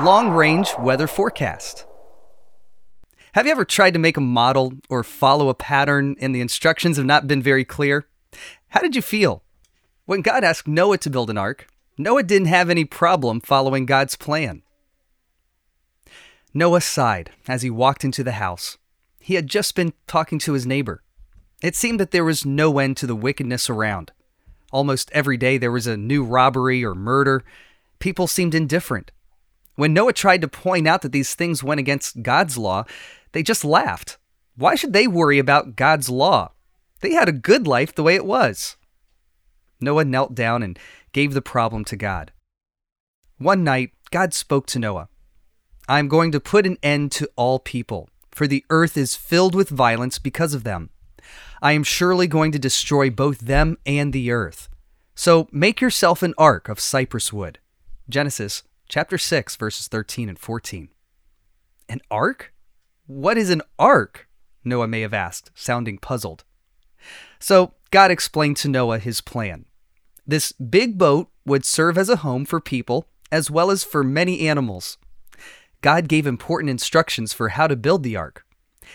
Long 0.00 0.30
Range 0.30 0.70
Weather 0.78 1.06
Forecast. 1.06 1.84
Have 3.34 3.44
you 3.44 3.52
ever 3.52 3.66
tried 3.66 3.92
to 3.92 3.98
make 3.98 4.16
a 4.16 4.22
model 4.22 4.72
or 4.88 5.04
follow 5.04 5.50
a 5.50 5.54
pattern 5.54 6.16
and 6.18 6.34
the 6.34 6.40
instructions 6.40 6.96
have 6.96 7.04
not 7.04 7.28
been 7.28 7.42
very 7.42 7.66
clear? 7.66 8.06
How 8.68 8.80
did 8.80 8.96
you 8.96 9.02
feel? 9.02 9.42
When 10.06 10.22
God 10.22 10.44
asked 10.44 10.66
Noah 10.66 10.96
to 10.96 11.10
build 11.10 11.28
an 11.28 11.36
ark, 11.36 11.66
Noah 11.98 12.22
didn't 12.22 12.48
have 12.48 12.70
any 12.70 12.86
problem 12.86 13.42
following 13.42 13.84
God's 13.84 14.16
plan. 14.16 14.62
Noah 16.54 16.80
sighed 16.80 17.30
as 17.46 17.60
he 17.60 17.68
walked 17.68 18.02
into 18.02 18.24
the 18.24 18.32
house. 18.32 18.78
He 19.20 19.34
had 19.34 19.46
just 19.46 19.74
been 19.74 19.92
talking 20.06 20.38
to 20.38 20.54
his 20.54 20.64
neighbor. 20.64 21.02
It 21.62 21.76
seemed 21.76 22.00
that 22.00 22.12
there 22.12 22.24
was 22.24 22.46
no 22.46 22.78
end 22.78 22.96
to 22.96 23.06
the 23.06 23.14
wickedness 23.14 23.68
around. 23.68 24.10
Almost 24.72 25.10
every 25.12 25.36
day 25.36 25.58
there 25.58 25.70
was 25.70 25.86
a 25.86 25.98
new 25.98 26.24
robbery 26.24 26.82
or 26.82 26.94
murder. 26.94 27.44
People 27.98 28.26
seemed 28.26 28.54
indifferent. 28.54 29.12
When 29.82 29.94
Noah 29.94 30.12
tried 30.12 30.42
to 30.42 30.46
point 30.46 30.86
out 30.86 31.02
that 31.02 31.10
these 31.10 31.34
things 31.34 31.64
went 31.64 31.80
against 31.80 32.22
God's 32.22 32.56
law, 32.56 32.84
they 33.32 33.42
just 33.42 33.64
laughed. 33.64 34.16
Why 34.54 34.76
should 34.76 34.92
they 34.92 35.08
worry 35.08 35.40
about 35.40 35.74
God's 35.74 36.08
law? 36.08 36.52
They 37.00 37.14
had 37.14 37.28
a 37.28 37.32
good 37.32 37.66
life 37.66 37.92
the 37.92 38.04
way 38.04 38.14
it 38.14 38.24
was. 38.24 38.76
Noah 39.80 40.04
knelt 40.04 40.36
down 40.36 40.62
and 40.62 40.78
gave 41.10 41.34
the 41.34 41.42
problem 41.42 41.84
to 41.86 41.96
God. 41.96 42.30
One 43.38 43.64
night, 43.64 43.90
God 44.12 44.32
spoke 44.32 44.66
to 44.66 44.78
Noah 44.78 45.08
I 45.88 45.98
am 45.98 46.06
going 46.06 46.30
to 46.30 46.38
put 46.38 46.64
an 46.64 46.78
end 46.80 47.10
to 47.18 47.28
all 47.34 47.58
people, 47.58 48.08
for 48.30 48.46
the 48.46 48.64
earth 48.70 48.96
is 48.96 49.16
filled 49.16 49.56
with 49.56 49.68
violence 49.68 50.20
because 50.20 50.54
of 50.54 50.62
them. 50.62 50.90
I 51.60 51.72
am 51.72 51.82
surely 51.82 52.28
going 52.28 52.52
to 52.52 52.58
destroy 52.60 53.10
both 53.10 53.40
them 53.40 53.78
and 53.84 54.12
the 54.12 54.30
earth. 54.30 54.68
So 55.16 55.48
make 55.50 55.80
yourself 55.80 56.22
an 56.22 56.34
ark 56.38 56.68
of 56.68 56.78
cypress 56.78 57.32
wood. 57.32 57.58
Genesis 58.08 58.62
chapter 58.92 59.16
6, 59.16 59.56
verses 59.56 59.88
13 59.88 60.28
and 60.28 60.38
14. 60.38 60.90
An 61.88 62.02
ark? 62.10 62.52
What 63.06 63.38
is 63.38 63.48
an 63.48 63.62
ark? 63.78 64.28
Noah 64.64 64.86
may 64.86 65.00
have 65.00 65.14
asked, 65.14 65.50
sounding 65.54 65.96
puzzled. 65.96 66.44
So 67.38 67.72
God 67.90 68.10
explained 68.10 68.58
to 68.58 68.68
Noah 68.68 68.98
his 68.98 69.22
plan. 69.22 69.64
This 70.26 70.52
big 70.52 70.98
boat 70.98 71.30
would 71.46 71.64
serve 71.64 71.96
as 71.96 72.10
a 72.10 72.16
home 72.16 72.44
for 72.44 72.60
people 72.60 73.08
as 73.30 73.50
well 73.50 73.70
as 73.70 73.82
for 73.82 74.04
many 74.04 74.46
animals. 74.46 74.98
God 75.80 76.06
gave 76.06 76.26
important 76.26 76.68
instructions 76.68 77.32
for 77.32 77.48
how 77.48 77.68
to 77.68 77.76
build 77.76 78.02
the 78.02 78.18
ark. 78.18 78.44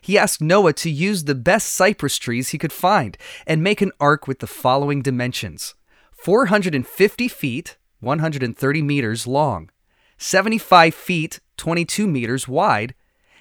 He 0.00 0.18
asked 0.18 0.40
Noah 0.40 0.72
to 0.72 0.90
use 0.90 1.22
the 1.22 1.36
best 1.36 1.72
cypress 1.72 2.18
trees 2.18 2.48
he 2.48 2.58
could 2.58 2.72
find 2.72 3.16
and 3.46 3.62
make 3.62 3.80
an 3.80 3.92
ark 4.00 4.26
with 4.26 4.40
the 4.40 4.48
following 4.48 5.02
dimensions 5.02 5.76
450 6.10 7.28
feet, 7.28 7.76
130 8.00 8.82
meters 8.82 9.28
long, 9.28 9.70
75 10.18 10.94
feet, 10.94 11.40
22 11.56 12.06
meters 12.06 12.48
wide, 12.48 12.94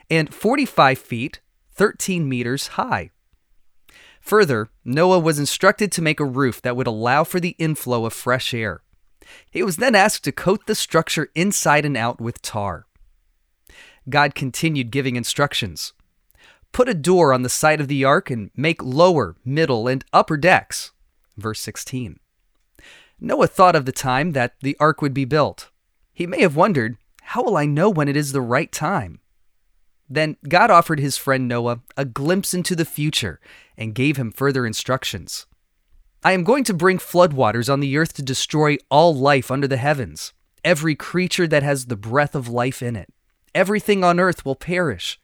and 0.10 0.34
45 0.34 0.98
feet, 0.98 1.42
13 1.72 2.28
meters 2.28 2.68
high. 2.68 3.12
Further, 4.22 4.70
Noah 4.86 5.20
was 5.20 5.40
instructed 5.40 5.92
to 5.92 6.02
make 6.02 6.20
a 6.20 6.26
roof 6.26 6.62
that 6.62 6.76
would 6.76 6.88
allow 6.88 7.24
for 7.24 7.40
the 7.40 7.56
inflow 7.60 8.06
of 8.06 8.14
fresh 8.14 8.54
air. 8.54 8.82
He 9.50 9.64
was 9.64 9.78
then 9.78 9.96
asked 9.96 10.24
to 10.24 10.32
coat 10.32 10.66
the 10.66 10.76
structure 10.76 11.30
inside 11.36 11.86
and 11.86 11.98
out 11.98 12.22
with 12.22 12.42
tar. 12.42 12.86
God 14.10 14.36
continued 14.36 14.92
giving 14.92 15.16
instructions. 15.16 15.94
Put 16.72 16.90
a 16.90 16.94
door 16.94 17.34
on 17.34 17.44
the 17.44 17.50
side 17.50 17.80
of 17.80 17.88
the 17.88 18.04
ark 18.04 18.30
and 18.30 18.50
make 18.56 18.82
lower, 18.84 19.36
middle, 19.46 19.88
and 19.88 20.04
upper 20.12 20.38
decks. 20.38 20.92
Verse 21.38 21.60
16. 21.60 22.20
Noah 23.20 23.48
thought 23.48 23.76
of 23.76 23.86
the 23.86 23.92
time 23.92 24.32
that 24.32 24.56
the 24.62 24.76
ark 24.80 25.02
would 25.02 25.14
be 25.14 25.26
built. 25.26 25.70
He 26.14 26.28
may 26.28 26.42
have 26.42 26.56
wondered, 26.56 26.98
How 27.22 27.44
will 27.44 27.58
I 27.58 27.66
know 27.66 27.90
when 27.90 28.08
it 28.08 28.16
is 28.16 28.32
the 28.32 28.42
right 28.42 28.72
time? 28.72 29.20
Then 30.10 30.38
God 30.48 30.70
offered 30.70 31.00
his 31.00 31.18
friend 31.18 31.48
Noah 31.48 31.82
a 31.98 32.06
glimpse 32.06 32.54
into 32.54 32.76
the 32.76 32.86
future 32.86 33.40
and 33.76 33.96
gave 33.96 34.18
him 34.18 34.32
further 34.32 34.66
instructions. 34.66 35.48
I 36.24 36.34
am 36.34 36.44
going 36.44 36.64
to 36.66 36.74
bring 36.74 37.00
floodwaters 37.00 37.72
on 37.72 37.80
the 37.80 37.98
earth 37.98 38.14
to 38.14 38.22
destroy 38.22 38.78
all 38.90 39.16
life 39.16 39.50
under 39.50 39.68
the 39.68 39.78
heavens, 39.78 40.34
every 40.64 40.96
creature 40.96 41.48
that 41.48 41.64
has 41.64 41.88
the 41.88 41.96
breath 41.96 42.36
of 42.36 42.48
life 42.48 42.82
in 42.82 42.96
it. 42.96 43.12
Everything 43.56 44.04
on 44.04 44.20
earth 44.20 44.46
will 44.46 44.56
perish, 44.56 45.20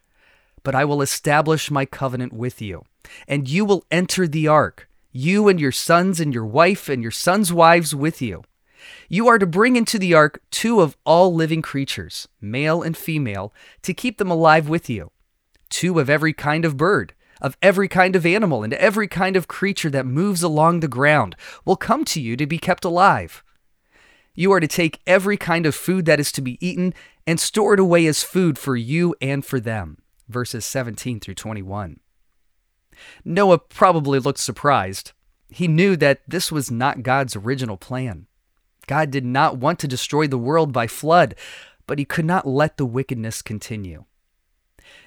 but 0.62 0.74
I 0.74 0.84
will 0.84 1.02
establish 1.02 1.70
my 1.70 1.84
covenant 1.84 2.32
with 2.32 2.60
you, 2.60 2.84
and 3.26 3.48
you 3.48 3.64
will 3.64 3.84
enter 3.90 4.26
the 4.28 4.48
ark, 4.48 4.88
you 5.10 5.48
and 5.48 5.60
your 5.60 5.72
sons 5.72 6.20
and 6.20 6.34
your 6.34 6.44
wife 6.44 6.88
and 6.88 7.02
your 7.02 7.10
sons' 7.10 7.52
wives 7.52 7.94
with 7.94 8.20
you. 8.20 8.44
You 9.08 9.28
are 9.28 9.38
to 9.38 9.46
bring 9.46 9.76
into 9.76 9.98
the 9.98 10.14
ark 10.14 10.42
two 10.50 10.80
of 10.80 10.96
all 11.04 11.34
living 11.34 11.62
creatures, 11.62 12.28
male 12.40 12.82
and 12.82 12.96
female, 12.96 13.52
to 13.82 13.94
keep 13.94 14.18
them 14.18 14.30
alive 14.30 14.68
with 14.68 14.88
you. 14.88 15.10
Two 15.68 15.98
of 15.98 16.10
every 16.10 16.32
kind 16.32 16.64
of 16.64 16.76
bird, 16.76 17.14
of 17.40 17.56
every 17.62 17.88
kind 17.88 18.16
of 18.16 18.26
animal, 18.26 18.62
and 18.62 18.74
every 18.74 19.08
kind 19.08 19.36
of 19.36 19.48
creature 19.48 19.90
that 19.90 20.06
moves 20.06 20.42
along 20.42 20.80
the 20.80 20.88
ground 20.88 21.36
will 21.64 21.76
come 21.76 22.04
to 22.06 22.20
you 22.20 22.36
to 22.36 22.46
be 22.46 22.58
kept 22.58 22.84
alive. 22.84 23.42
You 24.34 24.52
are 24.52 24.60
to 24.60 24.68
take 24.68 25.00
every 25.06 25.36
kind 25.36 25.66
of 25.66 25.74
food 25.74 26.06
that 26.06 26.20
is 26.20 26.32
to 26.32 26.40
be 26.40 26.64
eaten 26.66 26.94
and 27.26 27.38
store 27.38 27.74
it 27.74 27.80
away 27.80 28.06
as 28.06 28.22
food 28.22 28.58
for 28.58 28.76
you 28.76 29.14
and 29.20 29.44
for 29.44 29.60
them. 29.60 29.98
Verses 30.28 30.64
17 30.64 31.20
through 31.20 31.34
21. 31.34 32.00
Noah 33.24 33.58
probably 33.58 34.18
looked 34.18 34.38
surprised. 34.38 35.12
He 35.48 35.66
knew 35.66 35.96
that 35.96 36.22
this 36.28 36.52
was 36.52 36.70
not 36.70 37.02
God's 37.02 37.34
original 37.34 37.76
plan. 37.76 38.26
God 38.90 39.12
did 39.12 39.24
not 39.24 39.56
want 39.56 39.78
to 39.78 39.86
destroy 39.86 40.26
the 40.26 40.36
world 40.36 40.72
by 40.72 40.88
flood, 40.88 41.36
but 41.86 42.00
he 42.00 42.04
could 42.04 42.24
not 42.24 42.44
let 42.44 42.76
the 42.76 42.84
wickedness 42.84 43.40
continue. 43.40 44.04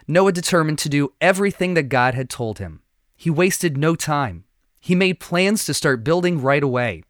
Noah 0.08 0.32
determined 0.32 0.80
to 0.80 0.88
do 0.88 1.12
everything 1.20 1.74
that 1.74 1.90
God 1.90 2.14
had 2.14 2.30
told 2.30 2.60
him. 2.60 2.82
He 3.18 3.30
wasted 3.30 3.76
no 3.76 3.98
time. 3.98 4.46
He 4.80 4.96
made 4.96 5.20
plans 5.20 5.66
to 5.66 5.74
start 5.74 6.06
building 6.06 6.42
right 6.42 6.64
away. 6.64 7.04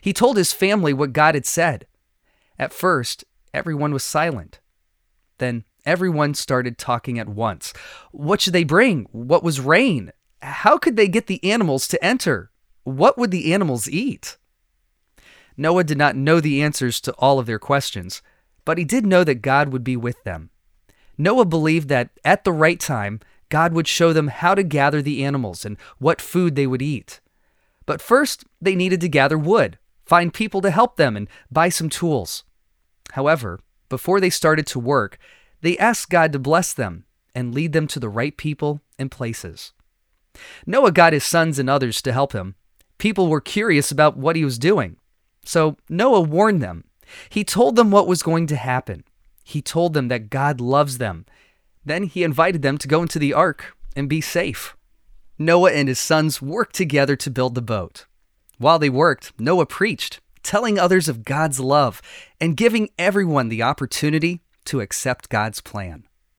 He 0.00 0.12
told 0.12 0.36
his 0.36 0.52
family 0.52 0.92
what 0.92 1.12
God 1.12 1.36
had 1.36 1.46
said. 1.46 1.86
At 2.58 2.72
first, 2.72 3.22
everyone 3.54 3.92
was 3.92 4.02
silent. 4.02 4.58
Then 5.38 5.62
everyone 5.84 6.34
started 6.34 6.76
talking 6.76 7.20
at 7.20 7.28
once. 7.28 7.72
What 8.10 8.40
should 8.40 8.52
they 8.52 8.64
bring? 8.64 9.06
What 9.12 9.44
was 9.44 9.60
rain? 9.60 10.10
How 10.42 10.76
could 10.76 10.96
they 10.96 11.06
get 11.06 11.28
the 11.28 11.44
animals 11.44 11.86
to 11.86 12.04
enter? 12.04 12.50
What 12.82 13.16
would 13.16 13.30
the 13.30 13.54
animals 13.54 13.88
eat? 13.88 14.38
Noah 15.56 15.84
did 15.84 15.98
not 15.98 16.16
know 16.16 16.40
the 16.40 16.62
answers 16.62 17.00
to 17.02 17.12
all 17.12 17.38
of 17.38 17.46
their 17.46 17.58
questions, 17.58 18.22
but 18.64 18.78
he 18.78 18.84
did 18.84 19.06
know 19.06 19.24
that 19.24 19.42
God 19.42 19.70
would 19.70 19.84
be 19.84 19.96
with 19.96 20.22
them. 20.24 20.50
Noah 21.16 21.46
believed 21.46 21.88
that 21.88 22.10
at 22.24 22.44
the 22.44 22.52
right 22.52 22.78
time, 22.78 23.20
God 23.48 23.72
would 23.72 23.88
show 23.88 24.12
them 24.12 24.28
how 24.28 24.54
to 24.54 24.62
gather 24.62 25.00
the 25.00 25.24
animals 25.24 25.64
and 25.64 25.76
what 25.98 26.20
food 26.20 26.56
they 26.56 26.66
would 26.66 26.82
eat. 26.82 27.20
But 27.86 28.02
first, 28.02 28.44
they 28.60 28.74
needed 28.74 29.00
to 29.02 29.08
gather 29.08 29.38
wood, 29.38 29.78
find 30.04 30.34
people 30.34 30.60
to 30.60 30.70
help 30.70 30.96
them, 30.96 31.16
and 31.16 31.28
buy 31.50 31.68
some 31.68 31.88
tools. 31.88 32.44
However, 33.12 33.60
before 33.88 34.20
they 34.20 34.30
started 34.30 34.66
to 34.68 34.80
work, 34.80 35.18
they 35.60 35.78
asked 35.78 36.10
God 36.10 36.32
to 36.32 36.38
bless 36.38 36.72
them 36.72 37.04
and 37.34 37.54
lead 37.54 37.72
them 37.72 37.86
to 37.88 38.00
the 38.00 38.08
right 38.08 38.36
people 38.36 38.80
and 38.98 39.10
places. 39.10 39.72
Noah 40.66 40.92
got 40.92 41.12
his 41.12 41.24
sons 41.24 41.58
and 41.58 41.70
others 41.70 42.02
to 42.02 42.12
help 42.12 42.32
him. 42.32 42.56
People 42.98 43.28
were 43.28 43.40
curious 43.40 43.90
about 43.90 44.16
what 44.16 44.36
he 44.36 44.44
was 44.44 44.58
doing. 44.58 44.96
So 45.46 45.76
Noah 45.88 46.22
warned 46.22 46.60
them. 46.60 46.84
He 47.30 47.44
told 47.44 47.76
them 47.76 47.90
what 47.90 48.08
was 48.08 48.22
going 48.22 48.48
to 48.48 48.56
happen. 48.56 49.04
He 49.44 49.62
told 49.62 49.94
them 49.94 50.08
that 50.08 50.28
God 50.28 50.60
loves 50.60 50.98
them. 50.98 51.24
Then 51.84 52.02
he 52.02 52.24
invited 52.24 52.62
them 52.62 52.78
to 52.78 52.88
go 52.88 53.00
into 53.00 53.20
the 53.20 53.32
ark 53.32 53.76
and 53.94 54.08
be 54.08 54.20
safe. 54.20 54.76
Noah 55.38 55.70
and 55.70 55.88
his 55.88 56.00
sons 56.00 56.42
worked 56.42 56.74
together 56.74 57.14
to 57.16 57.30
build 57.30 57.54
the 57.54 57.62
boat. 57.62 58.06
While 58.58 58.80
they 58.80 58.90
worked, 58.90 59.32
Noah 59.38 59.66
preached, 59.66 60.20
telling 60.42 60.78
others 60.78 61.08
of 61.08 61.24
God's 61.24 61.60
love 61.60 62.02
and 62.40 62.56
giving 62.56 62.88
everyone 62.98 63.48
the 63.48 63.62
opportunity 63.62 64.42
to 64.64 64.80
accept 64.80 65.28
God's 65.28 65.60
plan. 65.60 66.04